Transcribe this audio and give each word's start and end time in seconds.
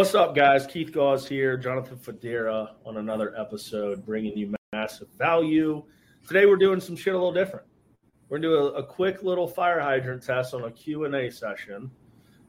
What's 0.00 0.14
up, 0.14 0.34
guys? 0.34 0.66
Keith 0.66 0.92
Gauze 0.92 1.28
here, 1.28 1.58
Jonathan 1.58 1.98
Fodera 1.98 2.70
on 2.86 2.96
another 2.96 3.38
episode, 3.38 4.06
bringing 4.06 4.34
you 4.34 4.54
massive 4.72 5.08
value. 5.18 5.84
Today, 6.26 6.46
we're 6.46 6.56
doing 6.56 6.80
some 6.80 6.96
shit 6.96 7.12
a 7.12 7.18
little 7.18 7.34
different. 7.34 7.66
We're 8.30 8.38
to 8.38 8.48
do 8.48 8.54
a, 8.54 8.66
a 8.76 8.82
quick 8.82 9.22
little 9.22 9.46
fire 9.46 9.78
hydrant 9.78 10.22
test 10.22 10.54
on 10.54 10.64
a 10.64 10.70
Q&A 10.70 11.30
session. 11.30 11.90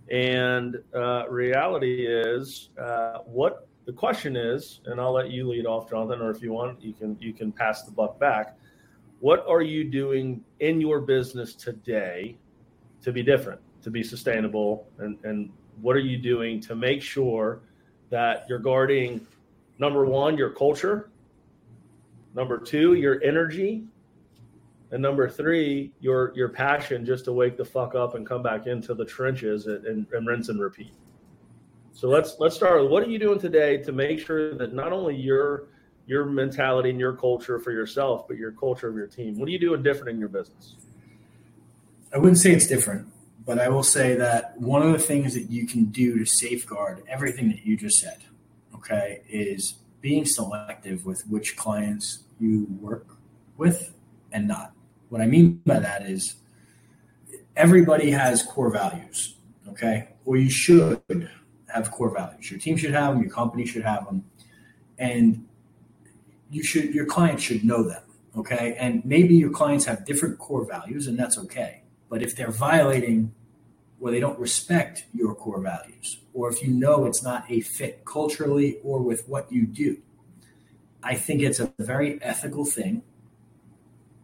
And 0.10 0.78
uh, 0.96 1.28
reality 1.28 2.08
is, 2.08 2.70
uh, 2.80 3.18
what 3.26 3.68
the 3.86 3.92
question 3.92 4.38
is, 4.38 4.80
and 4.86 5.02
I'll 5.02 5.12
let 5.12 5.30
you 5.30 5.50
lead 5.50 5.66
off, 5.66 5.90
Jonathan, 5.90 6.22
or 6.22 6.32
if 6.32 6.42
you 6.42 6.54
want, 6.54 6.82
you 6.82 6.94
can 6.94 7.18
you 7.20 7.34
can 7.34 7.52
pass 7.52 7.84
the 7.84 7.92
buck 7.92 8.18
back. 8.18 8.58
What 9.20 9.46
are 9.46 9.62
you 9.62 9.84
doing 9.84 10.42
in 10.62 10.80
your 10.80 11.02
business 11.02 11.54
today 11.54 12.38
to 13.02 13.12
be 13.12 13.22
different, 13.22 13.60
to 13.82 13.90
be 13.90 14.04
sustainable, 14.04 14.88
and, 15.00 15.18
and 15.26 15.52
what 15.82 15.96
are 15.96 16.00
you 16.00 16.18
doing 16.18 16.60
to 16.62 16.76
make 16.76 17.02
sure 17.02 17.62
that 18.10 18.46
you're 18.48 18.60
guarding 18.60 19.26
number 19.80 20.06
one, 20.06 20.38
your 20.38 20.52
culture, 20.52 21.10
number 22.36 22.58
two, 22.58 22.94
your 22.94 23.22
energy, 23.24 23.84
and 24.92 25.02
number 25.02 25.30
three, 25.30 25.92
your 26.02 26.34
your 26.36 26.50
passion 26.50 27.06
just 27.06 27.26
to 27.26 27.34
wake 27.34 27.58
the 27.58 27.66
fuck 27.66 27.96
up 27.96 28.16
and 28.16 28.28
come 28.28 28.44
back 28.44 28.68
into 28.68 28.94
the 28.94 29.06
trenches 29.06 29.66
and, 29.66 29.86
and, 29.86 30.06
and 30.12 30.28
rinse 30.28 30.50
and 30.50 30.60
repeat. 30.60 30.94
So 31.94 32.10
let's 32.10 32.36
let's 32.40 32.56
start 32.56 32.82
with 32.82 32.92
what 32.92 33.04
are 33.04 33.10
you 33.10 33.20
doing 33.20 33.40
today 33.40 33.78
to 33.78 33.92
make 33.92 34.20
sure 34.20 34.54
that 34.56 34.74
not 34.74 34.92
only 34.92 35.16
your 35.16 35.68
your 36.08 36.26
mentality 36.26 36.90
and 36.90 37.00
your 37.00 37.14
culture 37.14 37.58
for 37.58 37.72
yourself, 37.72 38.28
but 38.28 38.36
your 38.36 38.52
culture 38.52 38.90
of 38.90 38.96
your 38.96 39.08
team. 39.08 39.40
What 39.40 39.48
are 39.48 39.52
you 39.52 39.60
doing 39.60 39.82
different 39.82 40.10
in 40.10 40.20
your 40.20 40.30
business? 40.30 40.76
I 42.14 42.18
wouldn't 42.18 42.40
say 42.40 42.52
it's 42.52 42.68
different 42.68 43.08
but 43.46 43.60
I 43.60 43.70
will 43.70 43.84
say 43.84 44.16
that 44.16 44.60
one 44.60 44.82
of 44.84 44.92
the 44.92 45.00
things 45.00 45.34
that 45.34 45.50
you 45.50 45.66
can 45.66 45.86
do 45.86 46.20
to 46.20 46.26
safeguard 46.26 47.04
everything 47.08 47.50
that 47.50 47.66
you 47.66 47.76
just 47.76 47.98
said, 47.98 48.20
okay, 48.76 49.22
is 49.28 49.76
being 50.00 50.26
selective 50.26 51.06
with 51.06 51.24
which 51.28 51.56
clients 51.56 52.20
you 52.40 52.68
work 52.80 53.08
with 53.58 53.94
and 54.32 54.48
not. 54.48 54.74
What 55.10 55.22
I 55.22 55.26
mean 55.26 55.62
by 55.66 55.80
that 55.80 56.06
is 56.06 56.36
everybody 57.56 58.12
has 58.12 58.44
core 58.44 58.72
values, 58.72 59.36
okay, 59.70 60.10
or 60.26 60.38
you 60.38 60.50
should 60.50 61.02
have 61.68 61.92
core 61.92 62.14
values. 62.14 62.50
Your 62.50 62.60
team 62.60 62.78
should 62.78 62.94
have 62.94 63.14
them, 63.14 63.24
your 63.24 63.32
company 63.32 63.66
should 63.66 63.84
have 63.84 64.06
them, 64.06 64.24
and 64.98 65.48
you 66.52 66.64
should 66.64 66.94
your 66.94 67.06
clients 67.06 67.44
should 67.44 67.64
know 67.64 67.84
them, 67.84 68.04
okay. 68.38 68.76
And 68.78 69.04
maybe 69.04 69.36
your 69.36 69.52
clients 69.52 69.86
have 69.86 70.06
different 70.06 70.38
core 70.38 70.66
values, 70.66 71.08
and 71.08 71.18
that's 71.18 71.38
okay 71.40 71.81
but 72.12 72.22
if 72.22 72.36
they're 72.36 72.52
violating 72.52 73.34
or 74.02 74.12
they 74.12 74.20
don't 74.20 74.38
respect 74.38 75.06
your 75.14 75.34
core 75.34 75.62
values, 75.62 76.20
or 76.34 76.52
if 76.52 76.62
you 76.62 76.68
know 76.68 77.06
it's 77.06 77.24
not 77.24 77.46
a 77.50 77.62
fit 77.62 78.04
culturally 78.04 78.80
or 78.84 79.00
with 79.00 79.28
what 79.30 79.50
you 79.50 79.66
do, 79.66 79.98
I 81.02 81.16
think 81.16 81.42
it's 81.42 81.62
a 81.62 81.74
very 81.80 82.22
ethical 82.22 82.66
thing 82.66 83.04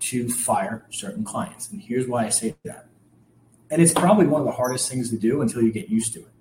to 0.02 0.28
fire 0.30 0.86
certain 0.90 1.24
clients. 1.24 1.72
And 1.72 1.82
here's 1.82 2.08
why 2.08 2.26
I 2.26 2.30
say 2.30 2.56
that. 2.66 2.88
And 3.72 3.82
it's 3.82 3.94
probably 3.94 4.28
one 4.28 4.42
of 4.42 4.46
the 4.46 4.54
hardest 4.54 4.90
things 4.90 5.10
to 5.12 5.18
do 5.18 5.42
until 5.42 5.62
you 5.62 5.72
get 5.72 5.88
used 5.88 6.14
to 6.14 6.20
it. 6.20 6.34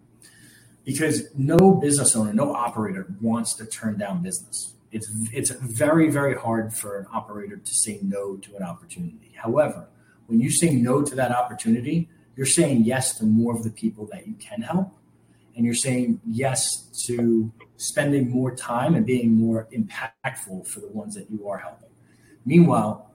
Because 0.85 1.29
no 1.37 1.75
business 1.75 2.17
owner, 2.17 2.33
no 2.33 2.55
operator 2.55 3.15
wants 3.21 3.55
to 3.55 3.67
turn 3.67 3.99
down 3.99 4.21
business. 4.21 4.75
It's 4.91 5.09
it's 5.33 5.51
very 5.51 6.11
very 6.11 6.35
hard 6.37 6.73
for 6.73 6.99
an 6.99 7.07
operator 7.13 7.57
to 7.57 7.75
say 7.75 7.99
no 8.03 8.37
to 8.37 8.57
an 8.57 8.63
opportunity. 8.63 9.33
However, 9.35 9.89
when 10.27 10.41
you 10.41 10.51
say 10.51 10.71
no 10.71 11.03
to 11.03 11.15
that 11.15 11.31
opportunity, 11.33 12.09
you're 12.37 12.47
saying 12.47 12.85
yes 12.85 13.19
to 13.19 13.25
more 13.25 13.55
of 13.55 13.65
the 13.65 13.71
people 13.71 14.07
that 14.13 14.27
you 14.27 14.35
can 14.35 14.63
help. 14.63 14.93
And 15.57 15.65
you're 15.65 15.75
saying 15.75 16.21
yes 16.27 16.83
to 17.07 17.51
spending 17.77 18.31
more 18.31 18.55
time 18.55 18.95
and 18.95 19.07
being 19.07 19.33
more 19.33 19.69
impactful 19.73 20.67
for 20.67 20.81
the 20.81 20.89
ones 20.89 21.15
that 21.15 21.31
you 21.31 21.49
are 21.49 21.59
helping. 21.59 21.89
Meanwhile, 22.45 23.11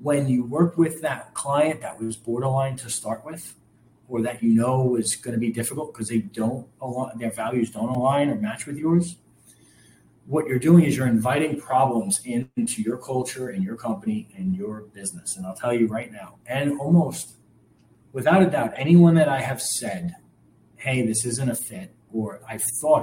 when 0.00 0.26
you 0.26 0.44
work 0.44 0.78
with 0.78 1.02
that 1.02 1.34
client 1.34 1.82
that 1.82 2.00
was 2.00 2.16
borderline 2.16 2.76
to 2.76 2.90
start 2.90 3.24
with, 3.24 3.54
or 4.08 4.20
that 4.22 4.42
you 4.42 4.54
know 4.54 4.96
is 4.96 5.16
going 5.16 5.32
to 5.32 5.40
be 5.40 5.50
difficult 5.50 5.92
because 5.92 6.08
they 6.08 6.18
don't 6.18 6.66
align, 6.80 7.16
their 7.18 7.30
values 7.30 7.70
don't 7.70 7.88
align 7.88 8.28
or 8.28 8.34
match 8.34 8.66
with 8.66 8.76
yours, 8.76 9.16
what 10.32 10.46
you're 10.46 10.58
doing 10.58 10.84
is 10.84 10.96
you're 10.96 11.06
inviting 11.06 11.60
problems 11.60 12.22
into 12.24 12.80
your 12.80 12.96
culture 12.96 13.50
and 13.50 13.62
your 13.62 13.76
company 13.76 14.30
and 14.34 14.56
your 14.56 14.80
business. 14.94 15.36
And 15.36 15.44
I'll 15.44 15.54
tell 15.54 15.74
you 15.74 15.86
right 15.88 16.10
now, 16.10 16.38
and 16.46 16.80
almost 16.80 17.34
without 18.14 18.40
a 18.40 18.46
doubt, 18.46 18.72
anyone 18.76 19.14
that 19.16 19.28
I 19.28 19.42
have 19.42 19.60
said, 19.60 20.14
hey, 20.76 21.04
this 21.04 21.26
isn't 21.26 21.50
a 21.50 21.54
fit, 21.54 21.94
or 22.10 22.40
I've 22.48 22.64
thought 22.80 23.02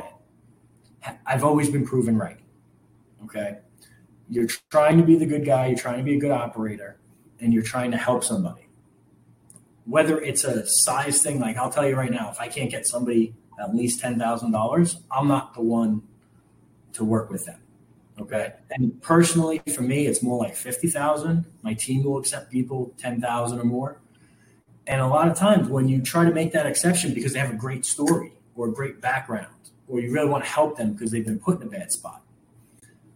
it, 1.05 1.17
I've 1.23 1.43
always 1.43 1.69
been 1.69 1.85
proven 1.85 2.17
right. 2.17 2.39
Okay. 3.25 3.59
You're 4.27 4.47
trying 4.71 4.97
to 4.97 5.03
be 5.03 5.15
the 5.15 5.27
good 5.27 5.45
guy, 5.45 5.67
you're 5.67 5.77
trying 5.77 5.99
to 5.99 6.03
be 6.03 6.15
a 6.15 6.19
good 6.19 6.31
operator, 6.31 6.99
and 7.39 7.53
you're 7.53 7.61
trying 7.61 7.91
to 7.91 7.97
help 7.97 8.23
somebody. 8.23 8.69
Whether 9.85 10.19
it's 10.19 10.45
a 10.45 10.65
size 10.65 11.21
thing, 11.21 11.39
like 11.39 11.57
I'll 11.57 11.71
tell 11.71 11.87
you 11.87 11.95
right 11.95 12.11
now, 12.11 12.31
if 12.31 12.39
I 12.39 12.47
can't 12.47 12.71
get 12.71 12.87
somebody 12.87 13.35
at 13.61 13.75
least 13.75 14.01
$10,000, 14.01 14.95
I'm 15.11 15.27
not 15.27 15.53
the 15.53 15.61
one 15.61 16.01
to 16.93 17.03
work 17.03 17.29
with 17.29 17.45
them. 17.45 17.59
Okay. 18.21 18.53
And 18.71 19.01
personally, 19.01 19.61
for 19.73 19.81
me, 19.81 20.05
it's 20.07 20.21
more 20.21 20.37
like 20.37 20.55
50,000. 20.55 21.45
My 21.61 21.73
team 21.73 22.03
will 22.03 22.17
accept 22.17 22.51
people 22.51 22.93
10,000 22.97 23.59
or 23.59 23.63
more. 23.63 24.01
And 24.87 25.01
a 25.01 25.07
lot 25.07 25.27
of 25.27 25.37
times 25.37 25.69
when 25.69 25.87
you 25.87 26.01
try 26.01 26.25
to 26.25 26.31
make 26.31 26.51
that 26.53 26.65
exception 26.65 27.13
because 27.13 27.33
they 27.33 27.39
have 27.39 27.51
a 27.51 27.57
great 27.57 27.85
story 27.85 28.33
or 28.55 28.67
a 28.67 28.73
great 28.73 28.99
background, 28.99 29.47
or 29.87 29.99
you 29.99 30.11
really 30.11 30.27
want 30.27 30.43
to 30.43 30.49
help 30.49 30.77
them 30.77 30.93
because 30.93 31.11
they've 31.11 31.25
been 31.25 31.39
put 31.39 31.61
in 31.61 31.67
a 31.67 31.69
bad 31.69 31.91
spot, 31.91 32.21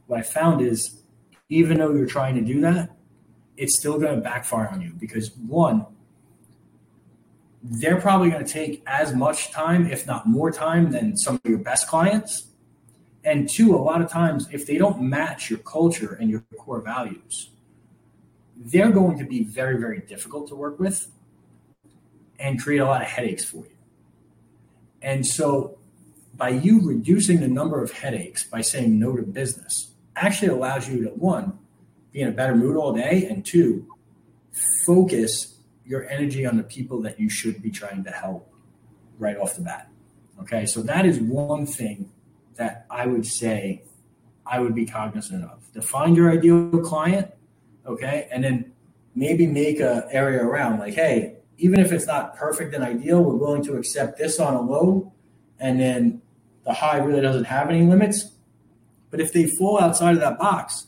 what 0.08 0.20
I 0.20 0.24
found 0.24 0.62
is 0.62 1.02
even 1.50 1.80
though 1.80 1.94
you're 1.94 2.06
trying 2.06 2.36
to 2.36 2.42
do 2.42 2.62
that, 2.62 2.92
it's 3.58 3.78
still 3.78 4.00
going 4.00 4.16
to 4.16 4.22
backfire 4.22 4.70
on 4.70 4.82
you 4.82 4.94
because 5.00 5.36
one, 5.36 5.86
they're 7.62 8.00
probably 8.00 8.30
going 8.30 8.44
to 8.44 8.52
take 8.52 8.84
as 8.86 9.14
much 9.14 9.52
time, 9.52 9.88
if 9.88 10.06
not 10.06 10.28
more 10.28 10.52
time, 10.52 10.92
than 10.92 11.18
some 11.18 11.36
of 11.36 11.50
your 11.50 11.60
best 11.60 11.88
clients 11.88 12.48
and 13.24 13.50
two, 13.50 13.76
a 13.76 13.78
lot 13.78 14.02
of 14.02 14.10
times, 14.10 14.48
if 14.52 14.66
they 14.66 14.78
don't 14.78 15.02
match 15.02 15.50
your 15.50 15.60
culture 15.60 16.18
and 16.20 16.30
your 16.30 16.44
core 16.58 16.82
values, 16.82 17.52
they're 18.58 18.92
going 18.92 19.18
to 19.18 19.26
be 19.26 19.44
very, 19.44 19.78
very 19.78 20.00
difficult 20.00 20.48
to 20.50 20.56
work 20.56 20.80
with 20.80 21.08
and 22.38 22.62
create 22.62 22.80
a 22.80 22.86
lot 22.86 23.02
of 23.02 23.08
headaches 23.08 23.46
for 23.46 23.66
you. 23.66 23.78
And 25.02 25.26
so, 25.26 25.78
by 26.36 26.50
you 26.50 26.82
reducing 26.82 27.40
the 27.40 27.48
number 27.48 27.82
of 27.82 27.92
headaches 27.92 28.44
by 28.44 28.62
saying 28.62 29.00
no 29.00 29.16
to 29.16 29.22
business, 29.22 29.92
actually 30.16 30.50
allows 30.50 30.90
you 30.90 31.04
to 31.04 31.10
one, 31.12 31.60
be 32.12 32.22
in 32.22 32.28
a 32.28 32.32
better 32.32 32.56
mood 32.56 32.76
all 32.76 32.94
day, 32.94 33.28
and 33.30 33.46
two, 33.46 33.88
focus 34.86 35.58
your 35.86 36.08
energy 36.10 36.46
on 36.46 36.58
the 36.58 36.64
people 36.64 37.02
that 37.02 37.20
you 37.20 37.30
should 37.30 37.62
be 37.62 37.70
trying 37.70 38.04
to 38.04 38.12
help 38.12 38.52
right 39.18 39.38
off 39.38 39.56
the 39.56 39.62
bat. 39.62 39.90
Okay, 40.42 40.66
so 40.66 40.82
that 40.82 41.06
is 41.06 41.20
one 41.20 41.66
thing 41.66 42.10
that 42.56 42.86
I 42.90 43.08
would 43.08 43.26
say 43.26 43.84
I 44.46 44.60
would 44.60 44.76
be 44.76 44.86
cognizant 44.86 45.44
of. 45.46 45.72
Define 45.74 46.16
your 46.16 46.32
ideal 46.32 46.70
client, 46.82 47.32
okay, 47.86 48.28
and 48.32 48.44
then 48.44 48.74
maybe 49.16 49.48
make 49.48 49.80
a 49.80 50.08
area 50.12 50.44
around 50.44 50.80
like, 50.80 50.94
hey, 50.94 51.38
even 51.58 51.80
if 51.80 51.92
it's 51.92 52.08
not 52.08 52.36
perfect 52.36 52.74
and 52.74 52.84
ideal, 52.84 53.24
we're 53.24 53.36
willing 53.36 53.64
to 53.64 53.76
accept 53.76 54.18
this 54.18 54.40
on 54.40 54.54
a 54.54 54.62
low, 54.62 55.12
and 55.60 55.80
then 55.80 56.22
the 56.66 56.74
high 56.74 56.98
really 56.98 57.22
doesn't 57.22 57.46
have 57.46 57.70
any 57.70 57.86
limits. 57.86 58.32
But 59.10 59.22
if 59.22 59.32
they 59.32 59.48
fall 59.48 59.80
outside 59.80 60.16
of 60.16 60.22
that 60.22 60.40
box, 60.40 60.88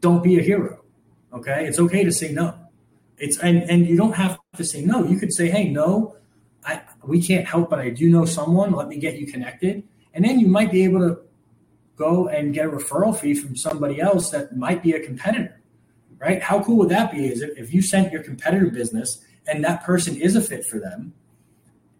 don't 0.00 0.22
be 0.22 0.38
a 0.38 0.42
hero. 0.42 0.84
Okay, 1.32 1.66
it's 1.66 1.78
okay 1.78 2.04
to 2.04 2.12
say 2.12 2.32
no. 2.32 2.54
It's 3.18 3.38
and 3.38 3.62
and 3.70 3.86
you 3.86 3.96
don't 3.96 4.14
have 4.14 4.38
to 4.56 4.64
say 4.64 4.84
no. 4.84 5.04
You 5.04 5.18
could 5.18 5.32
say, 5.32 5.48
hey, 5.48 5.68
no, 5.68 6.16
I 6.64 6.82
we 7.04 7.22
can't 7.22 7.46
help, 7.46 7.70
but 7.70 7.78
I 7.78 7.90
do 7.90 8.08
know 8.10 8.24
someone. 8.24 8.72
Let 8.72 8.88
me 8.88 8.96
get 8.96 9.18
you 9.18 9.26
connected 9.26 9.82
and 10.14 10.24
then 10.24 10.40
you 10.40 10.48
might 10.48 10.70
be 10.70 10.84
able 10.84 11.00
to 11.00 11.20
go 11.96 12.28
and 12.28 12.54
get 12.54 12.66
a 12.66 12.70
referral 12.70 13.16
fee 13.16 13.34
from 13.34 13.54
somebody 13.54 14.00
else 14.00 14.30
that 14.30 14.56
might 14.56 14.82
be 14.82 14.92
a 14.92 15.04
competitor, 15.04 15.60
right? 16.18 16.42
How 16.42 16.62
cool 16.62 16.78
would 16.78 16.88
that 16.88 17.12
be? 17.12 17.26
Is 17.26 17.42
if 17.42 17.72
you 17.74 17.82
sent 17.82 18.12
your 18.12 18.22
competitor 18.22 18.70
business 18.70 19.24
and 19.46 19.62
that 19.64 19.84
person 19.84 20.16
is 20.16 20.36
a 20.36 20.40
fit 20.40 20.64
for 20.64 20.78
them, 20.78 21.12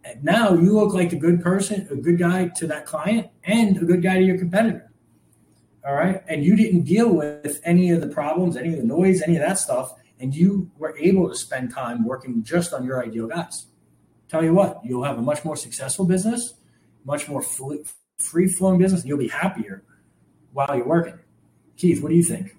and 0.04 0.24
now 0.24 0.54
you 0.54 0.72
look 0.72 0.94
like 0.94 1.12
a 1.12 1.16
good 1.16 1.42
person, 1.42 1.86
a 1.90 1.96
good 1.96 2.18
guy 2.18 2.48
to 2.56 2.66
that 2.68 2.86
client, 2.86 3.28
and 3.44 3.76
a 3.76 3.84
good 3.84 4.02
guy 4.02 4.18
to 4.18 4.24
your 4.24 4.38
competitor. 4.38 4.90
All 5.86 5.94
right. 5.94 6.22
And 6.26 6.44
you 6.44 6.56
didn't 6.56 6.82
deal 6.82 7.10
with 7.10 7.60
any 7.64 7.90
of 7.90 8.00
the 8.00 8.08
problems, 8.08 8.56
any 8.56 8.72
of 8.72 8.78
the 8.78 8.84
noise, 8.84 9.22
any 9.22 9.36
of 9.36 9.42
that 9.42 9.58
stuff. 9.58 9.94
And 10.18 10.34
you 10.34 10.70
were 10.78 10.96
able 10.98 11.28
to 11.28 11.34
spend 11.34 11.72
time 11.72 12.04
working 12.04 12.42
just 12.42 12.72
on 12.74 12.84
your 12.84 13.02
ideal 13.02 13.26
guys. 13.26 13.66
Tell 14.28 14.44
you 14.44 14.54
what, 14.54 14.80
you'll 14.84 15.04
have 15.04 15.18
a 15.18 15.22
much 15.22 15.44
more 15.44 15.56
successful 15.56 16.04
business, 16.04 16.54
much 17.04 17.28
more 17.28 17.42
free 18.20 18.46
flowing 18.46 18.78
business, 18.78 19.00
and 19.00 19.08
you'll 19.08 19.18
be 19.18 19.28
happier 19.28 19.82
while 20.52 20.74
you're 20.76 20.86
working. 20.86 21.18
Keith, 21.76 22.02
what 22.02 22.10
do 22.10 22.14
you 22.14 22.22
think? 22.22 22.56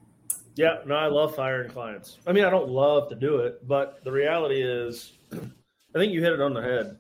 Yeah, 0.56 0.78
no, 0.86 0.96
I 0.96 1.08
love 1.08 1.36
firing 1.36 1.70
clients. 1.70 2.18
I 2.28 2.34
mean, 2.34 2.44
I 2.44 2.50
don't 2.50 2.70
love 2.70 3.10
to 3.10 3.16
do 3.16 3.38
it, 3.38 3.66
but 3.68 4.04
the 4.04 4.12
reality 4.12 4.62
is, 4.62 5.14
I 5.34 5.98
think 6.00 6.12
you 6.12 6.22
hit 6.22 6.34
it 6.34 6.42
on 6.42 6.54
the 6.54 6.62
head. 6.62 6.98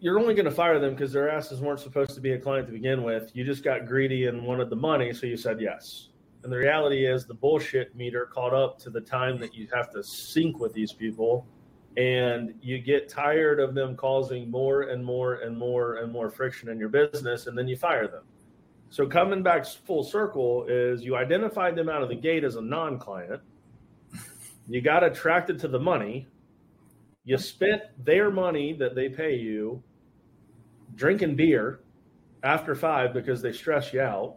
you're 0.00 0.18
only 0.18 0.34
going 0.34 0.46
to 0.46 0.50
fire 0.50 0.78
them 0.78 0.94
because 0.94 1.12
their 1.12 1.30
asses 1.30 1.60
weren't 1.60 1.80
supposed 1.80 2.14
to 2.14 2.20
be 2.20 2.32
a 2.32 2.38
client 2.38 2.66
to 2.66 2.72
begin 2.72 3.02
with. 3.02 3.30
You 3.34 3.44
just 3.44 3.62
got 3.62 3.86
greedy 3.86 4.26
and 4.26 4.44
wanted 4.44 4.70
the 4.70 4.76
money, 4.76 5.12
so 5.12 5.26
you 5.26 5.36
said 5.36 5.60
yes. 5.60 6.08
And 6.42 6.52
the 6.52 6.56
reality 6.56 7.04
is, 7.06 7.26
the 7.26 7.34
bullshit 7.34 7.94
meter 7.94 8.26
caught 8.26 8.54
up 8.54 8.78
to 8.80 8.90
the 8.90 9.00
time 9.00 9.38
that 9.38 9.54
you 9.54 9.68
have 9.74 9.90
to 9.90 10.02
sync 10.02 10.58
with 10.58 10.72
these 10.72 10.92
people, 10.92 11.46
and 11.96 12.54
you 12.62 12.78
get 12.78 13.08
tired 13.08 13.60
of 13.60 13.74
them 13.74 13.96
causing 13.96 14.50
more 14.50 14.82
and 14.82 15.04
more 15.04 15.34
and 15.34 15.56
more 15.56 15.96
and 15.96 16.12
more 16.12 16.30
friction 16.30 16.68
in 16.68 16.78
your 16.78 16.88
business, 16.88 17.46
and 17.46 17.56
then 17.56 17.66
you 17.66 17.76
fire 17.76 18.06
them. 18.06 18.22
So 18.90 19.06
coming 19.06 19.42
back 19.42 19.66
full 19.66 20.02
circle 20.02 20.66
is 20.68 21.04
you 21.04 21.16
identified 21.16 21.76
them 21.76 21.88
out 21.88 22.02
of 22.02 22.08
the 22.08 22.14
gate 22.14 22.42
as 22.42 22.56
a 22.56 22.60
non-client. 22.60 23.40
You 24.68 24.80
got 24.80 25.04
attracted 25.04 25.58
to 25.60 25.68
the 25.68 25.78
money. 25.78 26.26
You 27.24 27.38
spent 27.38 27.82
their 28.04 28.30
money 28.30 28.72
that 28.74 28.94
they 28.94 29.08
pay 29.08 29.36
you 29.36 29.82
drinking 30.96 31.36
beer 31.36 31.80
after 32.42 32.74
five 32.74 33.12
because 33.12 33.42
they 33.42 33.52
stress 33.52 33.92
you 33.92 34.00
out, 34.00 34.36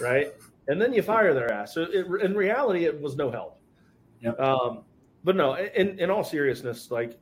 right? 0.00 0.32
And 0.68 0.80
then 0.80 0.92
you 0.92 1.02
fire 1.02 1.34
their 1.34 1.52
ass. 1.52 1.74
So 1.74 1.82
it, 1.82 2.06
in 2.22 2.34
reality, 2.34 2.84
it 2.84 3.00
was 3.00 3.16
no 3.16 3.30
help. 3.30 3.60
Yep. 4.20 4.40
Um, 4.40 4.84
but 5.26 5.34
no, 5.34 5.54
in, 5.54 5.98
in 5.98 6.08
all 6.08 6.22
seriousness, 6.22 6.92
like 6.92 7.18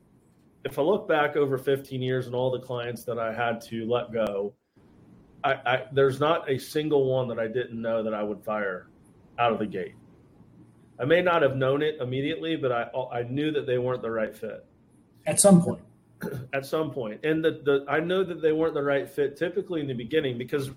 if 0.63 0.79
I 0.79 0.83
look 0.83 1.09
back 1.09 1.37
over 1.37 1.57
15 1.57 2.03
years 2.03 2.27
and 2.27 2.35
all 2.35 2.51
the 2.51 2.61
clients 2.61 3.03
that 3.05 3.19
I 3.19 3.33
had 3.33 3.63
to 3.63 3.87
let 3.91 4.13
go, 4.13 4.53
I, 5.43 5.53
I, 5.55 5.83
there's 5.91 6.21
not 6.21 6.49
a 6.51 6.59
single 6.59 7.11
one 7.11 7.29
that 7.29 7.39
I 7.39 7.47
didn't 7.47 7.81
know 7.81 8.03
that 8.03 8.13
I 8.13 8.23
would 8.23 8.45
fire 8.45 8.89
out 9.39 9.55
of 9.55 9.59
the 9.59 9.67
gate. 9.67 9.95
I 11.01 11.07
may 11.07 11.23
not 11.23 11.41
have 11.41 11.57
known 11.57 11.81
it 11.81 11.97
immediately, 11.99 12.57
but 12.57 12.71
I 12.71 12.89
I 13.11 13.23
knew 13.23 13.51
that 13.53 13.67
they 13.67 13.79
weren't 13.79 14.03
the 14.03 14.11
right 14.11 14.37
fit 14.37 14.67
at 15.27 15.41
some 15.41 15.63
point. 15.63 15.83
At 16.53 16.65
some 16.65 16.93
point, 16.93 17.25
and 17.25 17.45
the, 17.45 17.61
the 17.65 17.85
I 17.89 17.99
know 17.99 18.23
that 18.23 18.41
they 18.41 18.53
weren't 18.53 18.73
the 18.73 18.83
right 18.83 19.11
fit 19.11 19.37
typically 19.37 19.81
in 19.81 19.89
the 19.89 19.95
beginning 19.95 20.39
because 20.39 20.71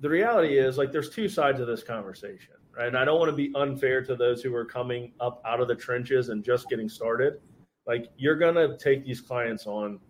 the 0.00 0.08
reality 0.08 0.58
is 0.58 0.76
like 0.76 0.90
there's 0.90 1.08
two 1.08 1.28
sides 1.28 1.60
of 1.60 1.68
this 1.68 1.82
conversation, 1.82 2.54
right? 2.76 2.88
And 2.88 2.96
I 2.96 3.04
don't 3.04 3.18
want 3.18 3.30
to 3.30 3.36
be 3.36 3.52
unfair 3.54 4.02
to 4.04 4.16
those 4.16 4.42
who 4.42 4.54
are 4.54 4.64
coming 4.64 5.12
up 5.20 5.42
out 5.44 5.60
of 5.60 5.68
the 5.68 5.74
trenches 5.74 6.28
and 6.28 6.44
just 6.44 6.68
getting 6.68 6.88
started. 6.88 7.40
Like 7.86 8.08
you're 8.16 8.36
gonna 8.36 8.76
take 8.78 9.04
these 9.04 9.20
clients 9.20 9.66
on 9.66 10.00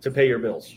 to 0.00 0.10
pay 0.10 0.26
your 0.26 0.38
bills, 0.38 0.74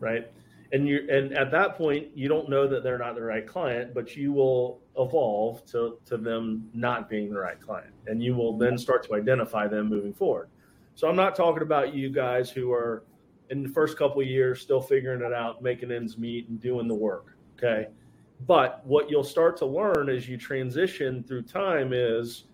right? 0.00 0.30
and 0.72 0.88
you 0.88 1.06
and 1.10 1.32
at 1.34 1.50
that 1.50 1.76
point 1.76 2.08
you 2.14 2.28
don't 2.28 2.48
know 2.48 2.66
that 2.66 2.82
they're 2.82 2.98
not 2.98 3.14
the 3.14 3.22
right 3.22 3.46
client 3.46 3.94
but 3.94 4.16
you 4.16 4.32
will 4.32 4.80
evolve 4.98 5.64
to 5.66 5.98
to 6.04 6.16
them 6.16 6.68
not 6.74 7.08
being 7.08 7.32
the 7.32 7.38
right 7.38 7.60
client 7.60 7.92
and 8.06 8.22
you 8.22 8.34
will 8.34 8.56
then 8.56 8.76
start 8.76 9.06
to 9.06 9.14
identify 9.14 9.68
them 9.68 9.88
moving 9.88 10.12
forward 10.12 10.48
so 10.94 11.08
i'm 11.08 11.16
not 11.16 11.36
talking 11.36 11.62
about 11.62 11.94
you 11.94 12.10
guys 12.10 12.50
who 12.50 12.72
are 12.72 13.04
in 13.50 13.62
the 13.62 13.68
first 13.68 13.98
couple 13.98 14.22
years 14.22 14.60
still 14.60 14.80
figuring 14.80 15.22
it 15.22 15.32
out 15.32 15.62
making 15.62 15.92
ends 15.92 16.18
meet 16.18 16.48
and 16.48 16.60
doing 16.60 16.88
the 16.88 16.94
work 16.94 17.36
okay 17.56 17.88
but 18.46 18.84
what 18.84 19.10
you'll 19.10 19.24
start 19.24 19.56
to 19.56 19.66
learn 19.66 20.08
as 20.08 20.28
you 20.28 20.36
transition 20.36 21.22
through 21.22 21.42
time 21.42 21.92
is 21.92 22.44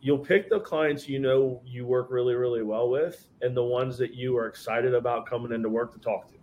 you'll 0.00 0.18
pick 0.18 0.50
the 0.50 0.60
clients 0.60 1.08
you 1.08 1.18
know 1.18 1.60
you 1.64 1.86
work 1.86 2.08
really 2.10 2.34
really 2.34 2.62
well 2.62 2.90
with 2.90 3.26
and 3.40 3.56
the 3.56 3.62
ones 3.62 3.96
that 3.96 4.14
you 4.14 4.36
are 4.36 4.46
excited 4.46 4.94
about 4.94 5.26
coming 5.26 5.52
into 5.52 5.68
work 5.68 5.92
to 5.92 5.98
talk 5.98 6.28
to 6.28 6.34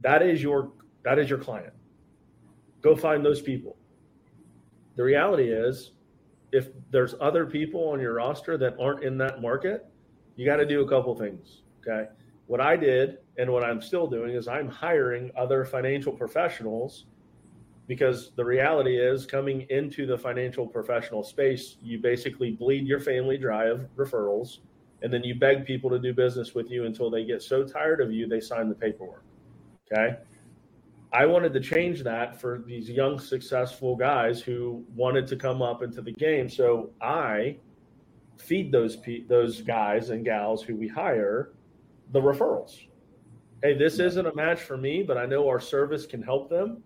that 0.00 0.22
is 0.22 0.42
your 0.42 0.72
that 1.06 1.18
is 1.18 1.30
your 1.30 1.38
client. 1.38 1.72
Go 2.82 2.96
find 2.96 3.24
those 3.24 3.40
people. 3.40 3.76
The 4.96 5.04
reality 5.04 5.50
is 5.50 5.92
if 6.52 6.68
there's 6.90 7.14
other 7.20 7.46
people 7.46 7.88
on 7.88 8.00
your 8.00 8.14
roster 8.14 8.58
that 8.58 8.76
aren't 8.80 9.04
in 9.04 9.16
that 9.18 9.40
market, 9.40 9.86
you 10.36 10.44
got 10.44 10.56
to 10.56 10.66
do 10.66 10.82
a 10.82 10.88
couple 10.88 11.14
things, 11.14 11.62
okay? 11.80 12.08
What 12.46 12.60
I 12.60 12.76
did 12.76 13.18
and 13.38 13.50
what 13.50 13.64
I'm 13.64 13.80
still 13.80 14.06
doing 14.06 14.34
is 14.34 14.48
I'm 14.48 14.68
hiring 14.68 15.30
other 15.36 15.64
financial 15.64 16.12
professionals 16.12 17.06
because 17.86 18.32
the 18.36 18.44
reality 18.44 18.98
is 18.98 19.26
coming 19.26 19.66
into 19.70 20.06
the 20.06 20.18
financial 20.18 20.66
professional 20.66 21.22
space, 21.22 21.76
you 21.80 21.98
basically 21.98 22.50
bleed 22.50 22.86
your 22.86 23.00
family 23.00 23.38
dry 23.38 23.66
of 23.66 23.86
referrals 23.96 24.58
and 25.02 25.12
then 25.12 25.22
you 25.22 25.34
beg 25.34 25.64
people 25.64 25.90
to 25.90 25.98
do 25.98 26.12
business 26.12 26.54
with 26.54 26.70
you 26.70 26.84
until 26.84 27.10
they 27.10 27.24
get 27.24 27.42
so 27.42 27.64
tired 27.64 28.00
of 28.00 28.12
you 28.12 28.26
they 28.26 28.40
sign 28.40 28.68
the 28.68 28.74
paperwork. 28.74 29.22
Okay. 29.92 30.16
I 31.12 31.26
wanted 31.26 31.52
to 31.52 31.60
change 31.60 32.02
that 32.02 32.40
for 32.40 32.62
these 32.66 32.90
young, 32.90 33.18
successful 33.18 33.94
guys 33.96 34.42
who 34.42 34.84
wanted 34.94 35.26
to 35.28 35.36
come 35.36 35.62
up 35.62 35.82
into 35.82 36.02
the 36.02 36.12
game. 36.12 36.48
So 36.48 36.90
I 37.00 37.56
feed 38.38 38.72
those 38.72 38.98
those 39.28 39.62
guys 39.62 40.10
and 40.10 40.24
gals 40.24 40.62
who 40.62 40.76
we 40.76 40.88
hire 40.88 41.52
the 42.12 42.20
referrals. 42.20 42.80
Hey, 43.62 43.78
this 43.78 43.98
isn't 43.98 44.26
a 44.26 44.34
match 44.34 44.60
for 44.60 44.76
me, 44.76 45.02
but 45.02 45.16
I 45.16 45.26
know 45.26 45.48
our 45.48 45.60
service 45.60 46.04
can 46.04 46.22
help 46.22 46.50
them. 46.50 46.82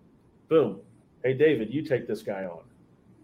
Boom. 0.47 0.79
Hey, 1.23 1.33
David, 1.33 1.73
you 1.73 1.83
take 1.83 2.07
this 2.07 2.21
guy 2.21 2.45
on. 2.45 2.63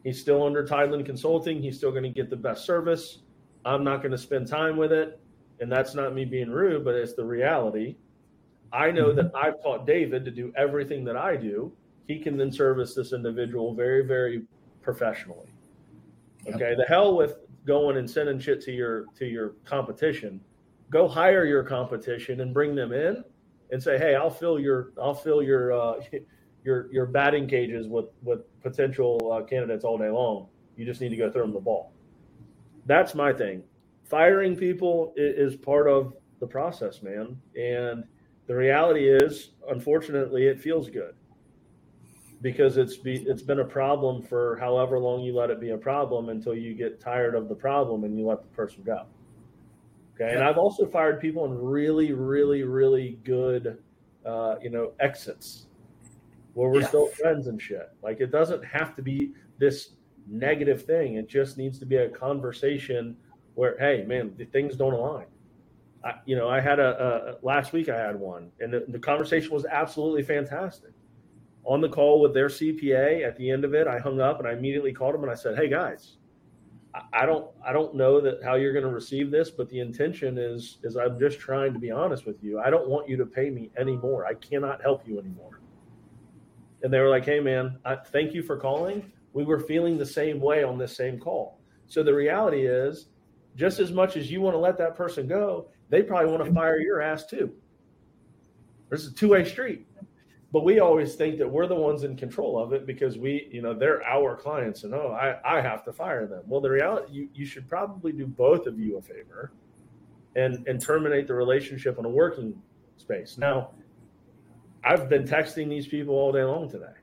He's 0.04 0.20
still 0.20 0.44
under 0.44 0.66
Tideland 0.66 1.06
Consulting. 1.06 1.62
He's 1.62 1.78
still 1.78 1.92
going 1.92 2.04
to 2.04 2.10
get 2.10 2.30
the 2.30 2.36
best 2.36 2.66
service. 2.66 3.20
I'm 3.66 3.84
not 3.84 3.98
going 3.98 4.12
to 4.12 4.18
spend 4.18 4.48
time 4.48 4.78
with 4.78 4.92
it. 4.92 5.20
And 5.60 5.72
that's 5.72 5.96
not 5.96 6.14
me 6.14 6.24
being 6.24 6.50
rude, 6.50 6.86
but 6.86 6.96
it's 6.96 7.14
the 7.14 7.26
reality. 7.26 7.96
I 8.72 8.92
know 8.92 9.14
that 9.14 9.34
mm-hmm. 9.34 9.36
I've 9.36 9.62
taught 9.62 9.86
David 9.86 10.24
to 10.26 10.32
do 10.32 10.54
everything 10.56 11.04
that 11.06 11.18
I 11.18 11.36
do. 11.36 11.72
He 12.08 12.20
can 12.20 12.38
then 12.38 12.52
service 12.52 12.94
this 12.94 13.12
individual 13.12 13.74
very, 13.74 14.06
very 14.06 14.44
professionally. 14.82 15.48
Okay. 16.48 16.70
Yep. 16.70 16.78
The 16.78 16.86
hell 16.88 17.16
with 17.16 17.40
going 17.66 17.98
and 17.98 18.10
sending 18.10 18.40
shit 18.40 18.62
to 18.62 18.72
your 18.72 19.06
to 19.18 19.26
your 19.26 19.50
competition. 19.66 20.40
Go 20.90 21.08
hire 21.08 21.46
your 21.46 21.64
competition 21.64 22.40
and 22.40 22.54
bring 22.54 22.76
them 22.76 22.94
in 22.94 23.24
and 23.72 23.84
say, 23.84 23.98
hey, 23.98 24.16
I'll 24.16 24.30
fill 24.30 24.60
your 24.60 24.92
I'll 25.02 25.14
fill 25.14 25.44
your 25.44 25.74
uh, 25.74 25.96
your 26.68 26.92
your 26.92 27.06
batting 27.06 27.48
cages 27.48 27.88
with 27.88 28.08
with 28.22 28.42
potential 28.62 29.31
uh, 29.31 29.42
candidates 29.46 29.86
all 29.86 29.98
day 29.98 30.10
long. 30.10 30.48
You 30.75 30.86
just 30.86 31.00
need 31.00 31.10
to 31.10 31.16
go 31.16 31.31
throw 31.31 31.44
them 31.44 31.54
the 31.54 31.62
ball. 31.62 31.94
That's 32.86 33.16
my 33.16 33.31
thing. 33.31 33.64
Firing 34.04 34.56
people 34.56 35.14
is, 35.16 35.54
is 35.54 35.60
part 35.60 35.88
of 35.88 36.14
the 36.40 36.46
process, 36.46 37.02
man. 37.02 37.38
And 37.56 38.04
the 38.48 38.56
reality 38.56 39.08
is, 39.08 39.52
unfortunately, 39.69 40.48
it 40.48 40.60
feels 40.60 40.90
good 40.90 41.16
because 42.42 42.78
it's 42.78 42.98
be, 42.98 43.16
it's 43.16 43.42
been 43.42 43.62
a 43.62 43.66
problem 43.66 44.22
for 44.22 44.58
however 44.60 45.00
long 45.00 45.22
you 45.22 45.34
let 45.34 45.50
it 45.50 45.60
be 45.60 45.72
a 45.72 45.78
problem 45.78 46.30
until 46.30 46.54
you 46.54 46.75
get 46.75 47.00
tired 47.00 47.34
of 47.34 47.48
the 47.48 47.56
problem 47.56 48.04
and 48.04 48.20
you 48.20 48.28
let 48.28 48.44
the 48.44 48.50
person 48.50 48.84
go. 48.84 49.06
Okay, 50.16 50.34
and 50.34 50.44
I've 50.44 50.58
also 50.58 50.86
fired 50.86 51.22
people 51.22 51.46
in 51.46 51.58
really, 51.58 52.12
really, 52.12 52.63
really 52.63 53.20
good, 53.24 53.78
uh, 54.25 54.56
you 54.62 54.70
know, 54.70 54.92
exits 55.00 55.67
where 56.58 56.70
we're 56.70 56.82
yeah. 56.82 56.88
still 56.88 57.06
friends 57.06 57.46
and 57.46 57.62
shit. 57.62 57.92
Like 58.02 58.20
it 58.20 58.32
doesn't 58.32 58.66
have 58.66 58.96
to 58.96 59.04
be 59.04 59.34
this 59.60 59.92
negative 60.28 60.84
thing. 60.84 61.14
It 61.14 61.30
just 61.30 61.56
needs 61.56 61.78
to 61.78 61.86
be 61.86 61.98
a 61.98 62.10
conversation 62.10 63.16
where, 63.54 63.78
hey, 63.78 64.04
man, 64.08 64.34
the 64.38 64.46
things 64.46 64.76
don't 64.76 64.94
align. 64.94 65.28
I, 66.04 66.14
you 66.26 66.36
know, 66.36 66.50
I 66.50 66.60
had 66.60 66.80
a, 66.80 67.38
a, 67.40 67.46
last 67.46 67.74
week. 67.74 67.90
I 67.90 67.98
had 68.00 68.20
one, 68.20 68.52
and 68.60 68.74
the, 68.74 68.86
the 68.88 68.98
conversation 68.98 69.54
was 69.54 69.66
absolutely 69.66 70.24
fantastic. 70.24 70.94
On 71.64 71.80
the 71.80 71.90
call 71.90 72.22
with 72.22 72.34
their 72.34 72.48
CPA, 72.48 73.24
at 73.24 73.38
the 73.38 73.52
end 73.52 73.64
of 73.64 73.76
it, 73.76 73.86
I 73.86 74.00
hung 74.00 74.20
up 74.20 74.40
and 74.40 74.48
I 74.48 74.54
immediately 74.54 74.94
called 74.94 75.14
them 75.14 75.22
and 75.22 75.32
I 75.32 75.36
said, 75.36 75.56
"Hey 75.56 75.70
guys, 75.70 76.18
I, 76.96 77.02
I 77.22 77.26
don't, 77.28 77.52
I 77.64 77.72
don't 77.72 77.94
know 77.94 78.20
that 78.20 78.42
how 78.44 78.56
you're 78.56 78.74
going 78.74 78.86
to 78.86 78.92
receive 78.92 79.30
this, 79.30 79.52
but 79.52 79.70
the 79.70 79.80
intention 79.80 80.40
is, 80.40 80.80
is 80.82 80.98
I'm 80.98 81.20
just 81.20 81.40
trying 81.40 81.74
to 81.74 81.80
be 81.80 81.92
honest 81.92 82.26
with 82.26 82.44
you. 82.44 82.60
I 82.60 82.72
don't 82.72 82.88
want 82.88 83.08
you 83.08 83.16
to 83.18 83.28
pay 83.28 83.52
me 83.52 83.70
anymore. 83.78 84.26
I 84.26 84.34
cannot 84.34 84.82
help 84.82 85.08
you 85.08 85.20
anymore." 85.20 85.60
And 86.84 86.93
they 86.93 87.00
were 87.00 87.10
like, 87.10 87.25
"Hey 87.25 87.39
man, 87.39 87.79
I, 87.86 87.96
thank 87.96 88.34
you 88.34 88.43
for 88.43 88.57
calling. 88.57 89.12
We 89.34 89.43
were 89.43 89.60
feeling 89.60 89.98
the 89.98 90.05
same 90.05 90.39
way 90.39 90.63
on 90.63 90.77
this 90.77 90.96
same 90.96 91.19
call. 91.19 91.60
So 91.88 92.03
the 92.03 92.13
reality 92.13 92.65
is." 92.65 93.07
just 93.57 93.79
as 93.79 93.91
much 93.91 94.15
as 94.15 94.31
you 94.31 94.39
want 94.39 94.53
to 94.53 94.60
let 94.60 94.77
that 94.77 94.96
person 94.96 95.27
go, 95.27 95.67
they 95.89 96.03
probably 96.03 96.31
want 96.31 96.46
to 96.46 96.53
fire 96.53 96.79
your 96.79 97.01
ass 97.01 97.25
too. 97.25 97.51
There's 98.88 99.07
a 99.07 99.13
two 99.13 99.29
way 99.29 99.43
street. 99.43 99.86
But 100.53 100.63
we 100.63 100.79
always 100.79 101.15
think 101.15 101.39
that 101.39 101.50
we're 101.50 101.67
the 101.67 101.75
ones 101.75 102.03
in 102.03 102.15
control 102.15 102.57
of 102.57 102.72
it 102.72 102.86
because 102.86 103.17
we, 103.17 103.50
you 103.51 103.62
know, 103.62 103.74
they're 103.74 104.01
our 104.07 104.36
clients 104.38 104.86
and 104.86 104.93
oh, 104.93 105.12
I, 105.12 105.57
I 105.57 105.60
have 105.60 105.84
to 105.86 105.91
fire 105.91 106.25
them. 106.25 106.43
Well, 106.48 106.62
the 106.62 106.69
reality 106.69 107.12
you, 107.12 107.29
you 107.34 107.46
should 107.46 107.67
probably 107.67 108.13
do 108.13 108.25
both 108.25 108.65
of 108.65 108.79
you 108.79 108.98
a 108.98 109.01
favor 109.01 109.51
and 110.38 110.65
and 110.67 110.79
terminate 110.79 111.27
the 111.27 111.34
relationship 111.34 112.00
in 112.00 112.05
a 112.05 112.10
working 112.10 112.62
space. 112.96 113.38
Now, 113.38 113.72
I've 114.88 115.10
been 115.10 115.25
texting 115.25 115.67
these 115.67 115.86
people 115.86 116.15
all 116.15 116.32
day 116.32 116.46
long 116.46 116.70
today. 116.70 116.94